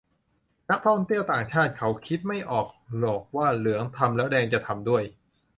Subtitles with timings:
[0.69, 2.67] นักท่องเที่ยวต่างชาติเค้าคิดไม่ออก
[2.97, 5.03] หรอกว่าเหลืองทำแล้วแดงจะทำด้วย